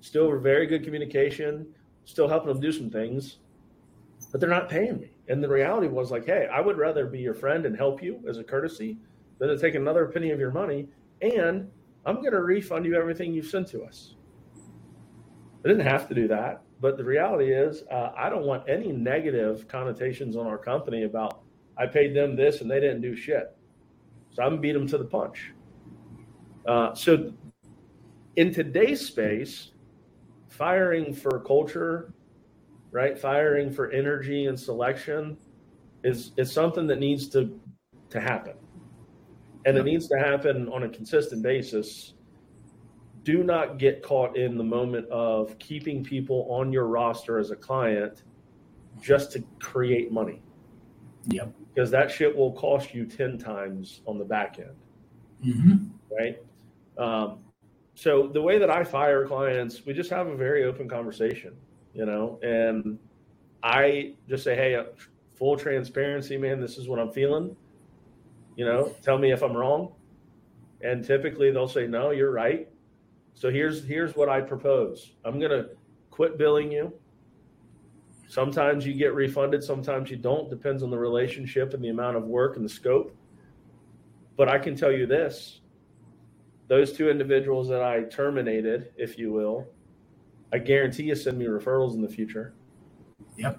Still 0.00 0.36
very 0.36 0.66
good 0.66 0.82
communication, 0.82 1.64
still 2.04 2.26
helping 2.26 2.48
them 2.48 2.60
do 2.60 2.72
some 2.72 2.90
things, 2.90 3.38
but 4.32 4.40
they're 4.40 4.50
not 4.50 4.68
paying 4.68 4.98
me. 4.98 5.12
And 5.28 5.40
the 5.42 5.48
reality 5.48 5.86
was 5.86 6.10
like, 6.10 6.26
hey, 6.26 6.48
I 6.52 6.60
would 6.60 6.76
rather 6.76 7.06
be 7.06 7.20
your 7.20 7.34
friend 7.34 7.66
and 7.66 7.76
help 7.76 8.02
you 8.02 8.20
as 8.28 8.38
a 8.38 8.42
courtesy 8.42 8.98
than 9.38 9.48
to 9.48 9.56
take 9.56 9.76
another 9.76 10.06
penny 10.06 10.32
of 10.32 10.40
your 10.40 10.50
money. 10.50 10.88
And 11.22 11.70
I'm 12.04 12.16
going 12.16 12.32
to 12.32 12.42
refund 12.42 12.84
you 12.84 12.96
everything 12.96 13.32
you've 13.32 13.46
sent 13.46 13.68
to 13.68 13.84
us. 13.84 14.16
I 15.64 15.68
didn't 15.68 15.86
have 15.86 16.08
to 16.08 16.14
do 16.16 16.26
that. 16.26 16.62
But 16.80 16.96
the 16.96 17.04
reality 17.04 17.52
is, 17.52 17.84
uh, 17.92 18.10
I 18.16 18.28
don't 18.28 18.44
want 18.44 18.68
any 18.68 18.90
negative 18.90 19.68
connotations 19.68 20.34
on 20.34 20.48
our 20.48 20.58
company 20.58 21.04
about 21.04 21.42
I 21.76 21.86
paid 21.86 22.16
them 22.16 22.34
this 22.34 22.60
and 22.60 22.68
they 22.68 22.80
didn't 22.80 23.02
do 23.02 23.14
shit. 23.14 23.56
So 24.30 24.42
I'm 24.42 24.60
beat 24.60 24.72
them 24.72 24.88
to 24.88 24.98
the 24.98 25.04
punch. 25.04 25.52
Uh, 26.68 26.94
so 26.94 27.32
in 28.36 28.52
today's 28.52 29.04
space, 29.04 29.70
firing 30.48 31.14
for 31.14 31.40
culture, 31.40 32.12
right? 32.90 33.18
Firing 33.18 33.70
for 33.72 33.90
energy 33.90 34.46
and 34.46 34.60
selection 34.60 35.38
is 36.04 36.32
is 36.36 36.52
something 36.52 36.86
that 36.86 37.00
needs 37.00 37.26
to 37.30 37.58
to 38.10 38.20
happen. 38.20 38.54
And 39.64 39.76
it 39.76 39.84
needs 39.84 40.08
to 40.08 40.18
happen 40.18 40.68
on 40.68 40.84
a 40.84 40.88
consistent 40.88 41.42
basis. 41.42 42.14
Do 43.22 43.42
not 43.42 43.78
get 43.78 44.02
caught 44.02 44.36
in 44.36 44.56
the 44.56 44.64
moment 44.64 45.08
of 45.08 45.58
keeping 45.58 46.04
people 46.04 46.46
on 46.48 46.72
your 46.72 46.86
roster 46.86 47.38
as 47.38 47.50
a 47.50 47.56
client 47.56 48.22
just 49.00 49.32
to 49.32 49.44
create 49.60 50.12
money. 50.12 50.40
Yep. 51.26 51.52
Because 51.74 51.90
that 51.90 52.10
shit 52.10 52.34
will 52.34 52.52
cost 52.52 52.94
you 52.94 53.04
10 53.04 53.36
times 53.36 54.00
on 54.06 54.16
the 54.16 54.24
back 54.24 54.58
end. 54.58 54.76
Mm-hmm. 55.44 56.16
Right. 56.18 56.38
Um, 56.98 57.40
so 57.94 58.28
the 58.32 58.42
way 58.42 58.58
that 58.58 58.70
I 58.70 58.84
fire 58.84 59.26
clients, 59.26 59.84
we 59.86 59.92
just 59.92 60.10
have 60.10 60.26
a 60.26 60.36
very 60.36 60.64
open 60.64 60.88
conversation, 60.88 61.54
you 61.94 62.06
know, 62.06 62.38
and 62.42 62.98
I 63.62 64.14
just 64.28 64.44
say, 64.44 64.54
Hey, 64.54 64.74
uh, 64.74 64.84
full 65.38 65.56
transparency, 65.56 66.36
man, 66.36 66.60
this 66.60 66.78
is 66.78 66.88
what 66.88 66.98
I'm 66.98 67.12
feeling. 67.12 67.56
You 68.56 68.64
know, 68.64 68.92
tell 69.02 69.18
me 69.18 69.32
if 69.32 69.42
I'm 69.42 69.56
wrong. 69.56 69.92
And 70.80 71.04
typically 71.04 71.50
they'll 71.50 71.68
say, 71.68 71.86
no, 71.86 72.10
you're 72.10 72.32
right. 72.32 72.68
So 73.34 73.50
here's, 73.50 73.84
here's 73.84 74.16
what 74.16 74.28
I 74.28 74.40
propose. 74.40 75.12
I'm 75.24 75.38
to 75.40 75.70
quit 76.10 76.38
billing 76.38 76.72
you. 76.72 76.92
Sometimes 78.28 78.84
you 78.84 78.94
get 78.94 79.14
refunded, 79.14 79.62
sometimes 79.62 80.10
you 80.10 80.16
don't. 80.16 80.50
Depends 80.50 80.82
on 80.82 80.90
the 80.90 80.98
relationship 80.98 81.72
and 81.72 81.82
the 81.82 81.88
amount 81.88 82.16
of 82.16 82.24
work 82.24 82.56
and 82.56 82.64
the 82.64 82.68
scope. 82.68 83.16
But 84.36 84.48
I 84.48 84.58
can 84.58 84.76
tell 84.76 84.92
you 84.92 85.06
this 85.06 85.60
those 86.68 86.92
two 86.92 87.10
individuals 87.10 87.68
that 87.68 87.82
I 87.82 88.02
terminated, 88.02 88.92
if 88.96 89.18
you 89.18 89.32
will, 89.32 89.66
I 90.52 90.58
guarantee 90.58 91.04
you 91.04 91.14
send 91.14 91.38
me 91.38 91.46
referrals 91.46 91.94
in 91.94 92.02
the 92.02 92.08
future. 92.08 92.54
Yep. 93.36 93.58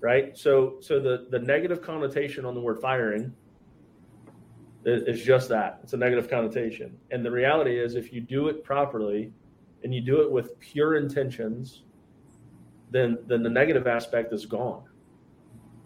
Right. 0.00 0.38
So 0.38 0.76
so 0.80 1.00
the 1.00 1.26
the 1.30 1.38
negative 1.38 1.82
connotation 1.82 2.44
on 2.44 2.54
the 2.54 2.60
word 2.60 2.80
firing 2.80 3.34
is, 4.84 5.02
is 5.02 5.24
just 5.24 5.48
that. 5.48 5.80
It's 5.82 5.92
a 5.92 5.96
negative 5.96 6.30
connotation. 6.30 6.96
And 7.10 7.24
the 7.24 7.30
reality 7.30 7.78
is 7.78 7.96
if 7.96 8.12
you 8.12 8.20
do 8.20 8.48
it 8.48 8.62
properly 8.62 9.32
and 9.82 9.92
you 9.92 10.00
do 10.00 10.22
it 10.22 10.30
with 10.30 10.58
pure 10.60 10.96
intentions, 10.96 11.82
then 12.90 13.18
then 13.26 13.42
the 13.42 13.50
negative 13.50 13.86
aspect 13.86 14.32
is 14.32 14.46
gone. 14.46 14.84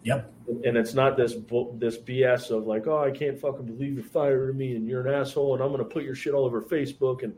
Yep. 0.03 0.31
And 0.65 0.77
it's 0.77 0.93
not 0.93 1.15
this 1.15 1.35
this 1.75 1.97
BS 1.97 2.51
of 2.51 2.67
like, 2.67 2.87
oh, 2.87 2.99
I 2.99 3.11
can't 3.11 3.39
fucking 3.39 3.65
believe 3.65 3.95
you're 3.95 4.03
firing 4.03 4.57
me 4.57 4.75
and 4.75 4.87
you're 4.87 5.07
an 5.07 5.13
asshole 5.13 5.53
and 5.53 5.63
I'm 5.63 5.71
gonna 5.71 5.85
put 5.85 6.03
your 6.03 6.15
shit 6.15 6.33
all 6.33 6.45
over 6.45 6.61
Facebook 6.61 7.23
and 7.23 7.33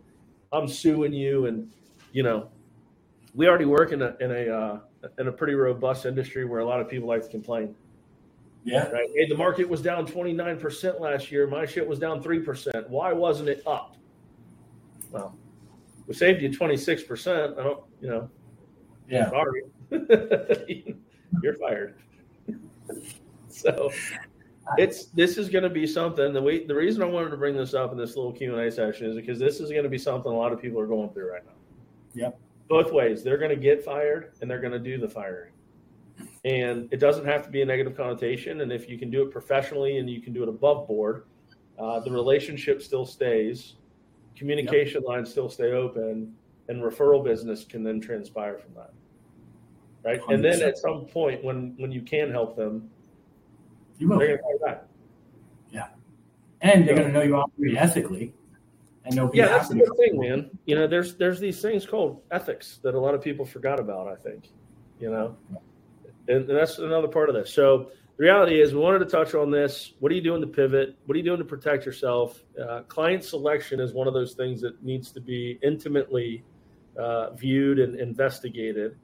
I'm 0.52 0.68
suing 0.68 1.14
you 1.14 1.46
and 1.46 1.72
you 2.12 2.24
know, 2.24 2.50
we 3.34 3.48
already 3.48 3.66
work 3.66 3.92
in 3.92 4.02
a 4.02 4.16
in 4.20 4.32
a 4.32 4.50
uh, 4.50 4.80
in 5.20 5.28
a 5.28 5.32
pretty 5.32 5.54
robust 5.54 6.06
industry 6.06 6.46
where 6.46 6.62
a 6.62 6.66
lot 6.66 6.80
of 6.80 6.90
people 6.90 7.08
like 7.08 7.24
to 7.24 7.30
complain. 7.30 7.76
Yeah. 8.64 8.88
Right. 8.90 9.10
Hey, 9.14 9.28
the 9.28 9.38
market 9.38 9.70
was 9.70 9.82
down 9.82 10.08
29% 10.08 11.00
last 11.00 11.32
year. 11.32 11.46
My 11.46 11.68
shit 11.68 11.88
was 11.88 12.00
down 12.00 12.24
3%. 12.24 12.90
Why 12.90 13.14
wasn't 13.14 13.48
it 13.48 13.62
up? 13.68 13.96
Well, 15.12 15.38
we 16.08 16.16
saved 16.16 16.42
you 16.42 16.50
26%. 16.50 17.60
I 17.60 17.64
don't, 17.64 17.84
you 18.02 18.10
know, 18.10 18.30
yeah. 19.08 19.30
Sorry. 19.30 19.62
You're 21.44 21.54
fired. 21.56 21.96
so 23.50 23.92
it's 24.78 25.06
this 25.08 25.38
is 25.38 25.50
going 25.50 25.64
to 25.64 25.70
be 25.70 25.86
something 25.86 26.34
the 26.34 26.42
way 26.42 26.66
the 26.66 26.76
reason 26.76 27.02
I 27.04 27.06
wanted 27.06 27.30
to 27.30 27.38
bring 27.38 27.56
this 27.56 27.74
up 27.74 27.92
in 27.92 27.98
this 27.98 28.16
little 28.16 28.32
Q 28.32 28.56
and 28.56 28.68
A 28.68 28.72
session 28.72 29.10
is 29.10 29.16
because 29.16 29.40
this 29.40 29.60
is 29.60 29.70
going 29.70 29.84
to 29.84 29.90
be 29.90 29.98
something 29.98 30.32
a 30.32 30.36
lot 30.36 30.52
of 30.52 30.62
people 30.62 30.80
are 30.80 30.88
going 30.88 31.10
through 31.10 31.32
right 31.32 31.46
now. 31.46 31.52
Yep. 32.14 32.40
Both 32.68 32.92
ways, 32.92 33.24
they're 33.24 33.38
going 33.38 33.52
to 33.52 33.56
get 33.56 33.84
fired 33.84 34.32
and 34.42 34.50
they're 34.50 34.62
going 34.62 34.74
to 34.74 34.80
do 34.80 34.98
the 34.98 35.08
firing, 35.08 35.52
and 36.46 36.88
it 36.92 36.98
doesn't 36.98 37.26
have 37.26 37.44
to 37.44 37.50
be 37.50 37.62
a 37.62 37.66
negative 37.66 37.96
connotation. 37.96 38.62
And 38.62 38.72
if 38.72 38.90
you 38.90 38.98
can 38.98 39.12
do 39.12 39.22
it 39.22 39.32
professionally 39.32 40.00
and 40.00 40.10
you 40.10 40.22
can 40.22 40.34
do 40.34 40.42
it 40.42 40.50
above 40.50 40.88
board, 40.88 41.26
uh, 41.78 42.00
the 42.00 42.12
relationship 42.12 42.82
still 42.82 43.06
stays, 43.06 43.76
communication 44.36 45.02
yep. 45.02 45.10
lines 45.10 45.30
still 45.30 45.50
stay 45.50 45.74
open, 45.74 46.34
and 46.68 46.82
referral 46.82 47.24
business 47.24 47.66
can 47.66 47.84
then 47.84 48.02
transpire 48.02 48.58
from 48.58 48.74
that 48.74 48.94
right? 50.06 50.22
100%. 50.22 50.34
and 50.34 50.46
then 50.46 50.62
at 50.62 50.78
some 50.78 51.06
point 51.06 51.44
when 51.44 51.74
when 51.78 51.92
you 51.92 52.02
can 52.02 52.32
help 52.32 52.56
them 52.56 52.90
you 53.98 54.08
will. 54.08 54.20
they're 54.20 54.38
going 54.38 54.60
to 54.60 54.66
back. 54.66 54.84
Yeah. 55.72 55.88
And 56.62 56.88
they're 56.88 56.96
going 56.96 57.08
to 57.08 57.14
know 57.14 57.24
you 57.24 57.36
operate 57.36 57.76
ethically 57.76 58.34
and 59.06 59.16
they'll 59.16 59.28
be 59.28 59.40
yeah 59.40 59.48
that's 59.48 59.70
the 59.70 59.76
good 59.76 59.96
thing 59.98 60.20
man. 60.20 60.50
You 60.66 60.76
know 60.76 60.88
there's 60.88 61.16
there's 61.16 61.40
these 61.40 61.62
things 61.62 61.86
called 61.86 62.22
ethics 62.32 62.80
that 62.84 62.96
a 62.96 63.00
lot 63.00 63.14
of 63.14 63.22
people 63.22 63.46
forgot 63.46 63.80
about 63.80 64.08
i 64.08 64.16
think 64.16 64.50
you 65.00 65.12
know? 65.12 65.36
And, 66.28 66.50
and 66.50 66.58
that's 66.58 66.80
another 66.80 67.08
part 67.08 67.30
of 67.30 67.36
this 67.36 67.54
so 67.54 67.92
the 68.18 68.24
reality 68.24 68.62
is 68.62 68.74
we 68.74 68.80
wanted 68.80 69.00
to 69.00 69.06
touch 69.06 69.36
on 69.36 69.52
this. 69.52 69.94
What 70.00 70.10
are 70.10 70.16
you 70.16 70.22
doing 70.22 70.40
to 70.40 70.48
pivot? 70.48 70.98
What 71.06 71.16
are 71.16 71.18
you 71.18 71.24
doing 71.24 71.40
to 71.40 71.44
protect 71.44 71.86
yourself? 71.86 72.42
Uh, 72.58 72.82
client 72.84 73.26
selection 73.26 73.82
is 73.82 73.94
one 73.94 74.08
of 74.08 74.14
those 74.14 74.36
things 74.36 74.62
that 74.62 74.82
needs 74.82 75.12
to 75.12 75.20
be 75.20 75.60
intimately 75.62 76.42
uh, 76.98 77.32
viewed 77.32 77.78
and 77.78 78.00
investigated 78.00 78.96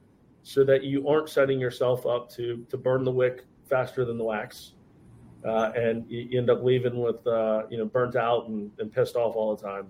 so 0.42 0.64
that 0.64 0.82
you 0.82 1.06
aren't 1.08 1.28
setting 1.28 1.60
yourself 1.60 2.06
up 2.06 2.30
to 2.30 2.64
to 2.68 2.76
burn 2.76 3.04
the 3.04 3.10
wick 3.10 3.44
faster 3.68 4.04
than 4.04 4.18
the 4.18 4.24
wax 4.24 4.72
uh, 5.46 5.72
and 5.76 6.04
you, 6.08 6.38
end 6.38 6.50
up 6.50 6.62
leaving 6.62 7.00
with 7.00 7.26
uh, 7.26 7.62
you 7.70 7.78
know 7.78 7.84
burnt 7.84 8.16
out 8.16 8.48
and, 8.48 8.70
and, 8.78 8.92
pissed 8.92 9.16
off 9.16 9.34
all 9.36 9.54
the 9.54 9.62
time 9.62 9.86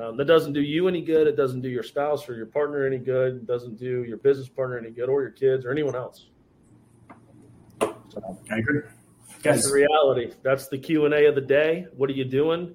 um, 0.00 0.16
that 0.16 0.26
doesn't 0.26 0.52
do 0.52 0.60
you 0.60 0.88
any 0.88 1.00
good 1.00 1.26
it 1.26 1.36
doesn't 1.36 1.60
do 1.60 1.68
your 1.68 1.82
spouse 1.82 2.28
or 2.28 2.34
your 2.34 2.46
partner 2.46 2.86
any 2.86 2.98
good 2.98 3.36
it 3.36 3.46
doesn't 3.46 3.78
do 3.78 4.04
your 4.04 4.18
business 4.18 4.48
partner 4.48 4.78
any 4.78 4.90
good 4.90 5.08
or 5.08 5.22
your 5.22 5.30
kids 5.30 5.64
or 5.64 5.70
anyone 5.70 5.96
else 5.96 6.28
so, 7.80 8.38
I 8.50 8.58
agree. 8.58 8.80
That's 9.42 9.68
the 9.68 9.74
reality. 9.74 10.32
That's 10.42 10.68
the 10.68 10.78
Q 10.78 11.04
and 11.04 11.14
A 11.14 11.26
of 11.26 11.34
the 11.34 11.40
day. 11.40 11.86
What 11.96 12.10
are 12.10 12.14
you 12.14 12.24
doing? 12.24 12.74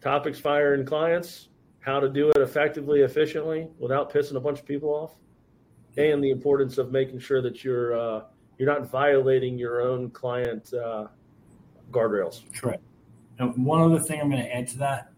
Topics 0.00 0.38
firing 0.38 0.84
clients 0.84 1.48
how 1.80 1.98
to 1.98 2.08
do 2.08 2.30
it 2.30 2.36
effectively, 2.36 3.00
efficiently, 3.00 3.68
without 3.78 4.12
pissing 4.12 4.36
a 4.36 4.40
bunch 4.40 4.60
of 4.60 4.66
people 4.66 4.90
off, 4.90 5.16
and 5.96 6.22
the 6.22 6.30
importance 6.30 6.78
of 6.78 6.92
making 6.92 7.20
sure 7.20 7.42
that 7.42 7.64
you're 7.64 7.98
uh, 7.98 8.22
you're 8.58 8.68
not 8.68 8.90
violating 8.90 9.58
your 9.58 9.82
own 9.82 10.10
client 10.10 10.72
uh, 10.74 11.06
guardrails. 11.90 12.42
Correct. 12.54 12.82
And 13.38 13.64
one 13.64 13.80
other 13.80 13.98
thing 13.98 14.20
I'm 14.20 14.30
going 14.30 14.42
to 14.42 14.54
add 14.54 14.68
to 14.68 14.78
that, 14.78 15.12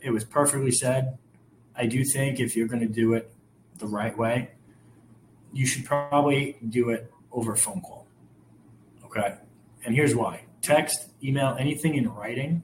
it 0.00 0.10
was 0.10 0.24
perfectly 0.24 0.70
said. 0.70 1.18
I 1.74 1.86
do 1.86 2.04
think 2.04 2.40
if 2.40 2.56
you're 2.56 2.68
going 2.68 2.80
to 2.80 2.88
do 2.88 3.14
it 3.14 3.30
the 3.78 3.86
right 3.86 4.16
way, 4.16 4.50
you 5.52 5.66
should 5.66 5.84
probably 5.84 6.56
do 6.68 6.90
it 6.90 7.12
over 7.32 7.52
a 7.52 7.56
phone 7.56 7.80
call. 7.80 8.06
Okay. 9.04 9.34
And 9.84 9.94
here's 9.94 10.14
why 10.14 10.42
text, 10.62 11.10
email, 11.22 11.56
anything 11.58 11.94
in 11.94 12.08
writing 12.08 12.62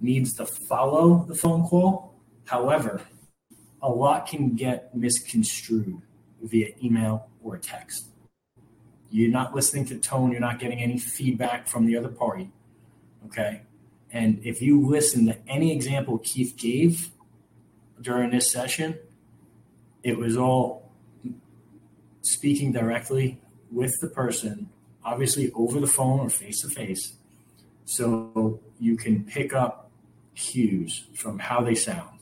needs 0.00 0.34
to 0.34 0.46
follow 0.68 1.24
the 1.26 1.34
phone 1.34 1.66
call 1.66 2.12
However, 2.44 3.00
a 3.80 3.88
lot 3.88 4.26
can 4.26 4.54
get 4.54 4.94
misconstrued 4.94 6.02
via 6.42 6.68
email 6.82 7.28
or 7.42 7.56
text. 7.58 8.08
You're 9.10 9.30
not 9.30 9.54
listening 9.54 9.84
to 9.86 9.98
tone, 9.98 10.32
you're 10.32 10.40
not 10.40 10.58
getting 10.58 10.80
any 10.80 10.98
feedback 10.98 11.68
from 11.68 11.86
the 11.86 11.96
other 11.96 12.08
party. 12.08 12.50
Okay. 13.26 13.62
And 14.10 14.40
if 14.44 14.60
you 14.60 14.86
listen 14.86 15.26
to 15.26 15.36
any 15.48 15.72
example 15.72 16.18
Keith 16.18 16.54
gave 16.56 17.10
during 18.00 18.30
this 18.30 18.50
session, 18.50 18.98
it 20.02 20.18
was 20.18 20.36
all 20.36 20.90
speaking 22.22 22.72
directly 22.72 23.40
with 23.70 23.92
the 24.00 24.08
person, 24.08 24.68
obviously 25.04 25.50
over 25.52 25.80
the 25.80 25.86
phone 25.86 26.20
or 26.20 26.28
face 26.28 26.60
to 26.62 26.68
face. 26.68 27.14
So 27.84 28.60
you 28.78 28.96
can 28.96 29.24
pick 29.24 29.54
up 29.54 29.90
cues 30.34 31.04
from 31.14 31.38
how 31.38 31.60
they 31.60 31.74
sound 31.74 32.12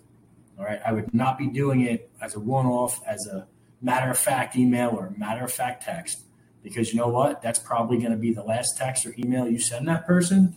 all 0.60 0.66
right. 0.66 0.80
I 0.84 0.92
would 0.92 1.14
not 1.14 1.38
be 1.38 1.46
doing 1.46 1.80
it 1.80 2.10
as 2.20 2.34
a 2.34 2.40
one 2.40 2.66
off, 2.66 3.00
as 3.06 3.26
a 3.26 3.46
matter 3.80 4.10
of 4.10 4.18
fact 4.18 4.56
email 4.56 4.90
or 4.90 5.12
matter 5.16 5.44
of 5.44 5.52
fact 5.52 5.84
text, 5.84 6.20
because 6.62 6.92
you 6.92 6.98
know 6.98 7.08
what? 7.08 7.42
That's 7.42 7.58
probably 7.58 7.98
going 7.98 8.12
to 8.12 8.18
be 8.18 8.32
the 8.32 8.42
last 8.42 8.76
text 8.76 9.06
or 9.06 9.14
email 9.18 9.48
you 9.48 9.58
send 9.58 9.88
that 9.88 10.06
person. 10.06 10.56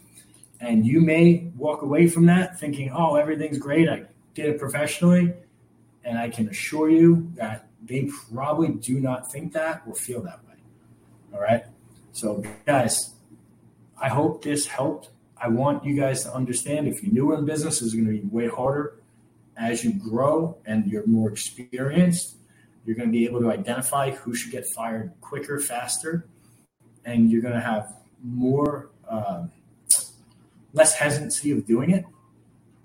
And 0.60 0.86
you 0.86 1.02
may 1.02 1.52
walk 1.58 1.82
away 1.82 2.08
from 2.08 2.26
that 2.28 2.60
thinking, 2.60 2.92
oh, 2.94 3.16
everything's 3.16 3.58
great. 3.58 3.90
I 3.90 4.04
did 4.34 4.48
it 4.48 4.60
professionally. 4.60 5.34
And 6.06 6.18
I 6.18 6.30
can 6.30 6.50
assure 6.50 6.90
you 6.90 7.32
that 7.36 7.68
they 7.82 8.10
probably 8.34 8.70
do 8.70 9.00
not 9.00 9.32
think 9.32 9.54
that 9.54 9.84
or 9.88 9.96
feel 9.96 10.22
that 10.24 10.40
way. 10.48 10.56
All 11.34 11.42
right. 11.42 11.64
So, 12.12 12.44
guys, 12.66 13.14
I 14.02 14.10
hope 14.10 14.44
this 14.44 14.68
helped. 14.68 15.10
I 15.38 15.48
want 15.50 15.84
you 15.84 15.96
guys 15.96 16.24
to 16.24 16.34
understand 16.34 16.88
if 16.88 17.04
you're 17.04 17.14
new 17.14 17.34
in 17.34 17.46
business, 17.46 17.82
it's 17.82 17.94
going 17.94 18.06
to 18.06 18.12
be 18.12 18.22
way 18.22 18.48
harder 18.48 19.00
as 19.58 19.84
you 19.84 19.94
grow 19.94 20.58
and 20.66 20.86
you're 20.88 21.06
more 21.06 21.32
experienced, 21.32 22.38
you're 22.86 22.96
going 22.96 23.08
to 23.08 23.12
be 23.12 23.26
able 23.26 23.40
to 23.42 23.52
identify 23.52 24.12
who 24.12 24.34
should 24.34 24.52
get 24.52 24.66
fired 24.68 25.12
quicker, 25.22 25.60
faster, 25.60 26.28
and 27.06 27.32
you're 27.32 27.42
going 27.42 27.54
to 27.54 27.62
have 27.62 27.94
more 28.24 28.90
uh, 29.08 29.46
less 30.74 30.94
hesitancy 30.94 31.52
of 31.52 31.66
doing 31.66 31.92
it. 31.92 32.06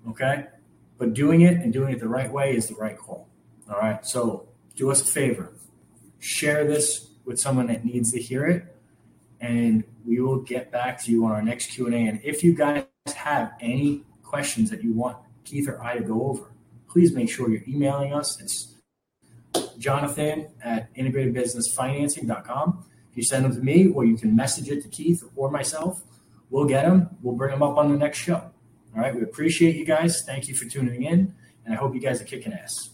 Okay. 0.09 0.45
But 0.97 1.13
doing 1.13 1.41
it 1.41 1.57
and 1.57 1.71
doing 1.71 1.93
it 1.93 1.99
the 1.99 2.07
right 2.07 2.31
way 2.31 2.55
is 2.55 2.67
the 2.67 2.75
right 2.75 2.97
call. 2.97 3.27
All 3.69 3.79
right. 3.79 4.05
So 4.05 4.47
do 4.75 4.91
us 4.91 5.01
a 5.01 5.05
favor. 5.05 5.53
Share 6.19 6.65
this 6.65 7.09
with 7.25 7.39
someone 7.39 7.67
that 7.67 7.85
needs 7.85 8.11
to 8.11 8.19
hear 8.19 8.45
it. 8.45 8.75
And 9.41 9.83
we 10.05 10.19
will 10.19 10.39
get 10.39 10.71
back 10.71 11.01
to 11.03 11.11
you 11.11 11.25
on 11.25 11.31
our 11.31 11.41
next 11.41 11.67
Q&A. 11.67 11.91
And 11.91 12.19
if 12.23 12.43
you 12.43 12.53
guys 12.53 12.85
have 13.15 13.53
any 13.61 14.03
questions 14.23 14.69
that 14.69 14.83
you 14.83 14.93
want 14.93 15.17
Keith 15.45 15.69
or 15.69 15.81
I 15.81 15.97
to 15.97 16.03
go 16.03 16.25
over, 16.27 16.51
please 16.89 17.13
make 17.13 17.29
sure 17.29 17.49
you're 17.49 17.63
emailing 17.67 18.13
us. 18.13 18.41
It's 18.41 18.75
jonathan 19.77 20.49
at 20.63 20.93
integratedbusinessfinancing.com. 20.95 22.85
If 23.11 23.17
you 23.17 23.23
send 23.23 23.45
them 23.45 23.53
to 23.53 23.61
me 23.61 23.87
or 23.87 24.05
you 24.05 24.17
can 24.17 24.35
message 24.35 24.69
it 24.69 24.83
to 24.83 24.89
Keith 24.89 25.23
or 25.35 25.49
myself, 25.49 26.03
we'll 26.49 26.65
get 26.65 26.85
them. 26.85 27.09
We'll 27.21 27.35
bring 27.35 27.51
them 27.51 27.63
up 27.63 27.77
on 27.77 27.91
the 27.91 27.97
next 27.97 28.19
show. 28.19 28.51
All 28.95 29.01
right. 29.01 29.15
We 29.15 29.21
appreciate 29.21 29.75
you 29.75 29.85
guys. 29.85 30.23
Thank 30.25 30.47
you 30.47 30.55
for 30.55 30.65
tuning 30.65 31.03
in. 31.03 31.33
And 31.65 31.73
I 31.73 31.77
hope 31.77 31.93
you 31.93 32.01
guys 32.01 32.21
are 32.21 32.25
kicking 32.25 32.53
ass. 32.53 32.89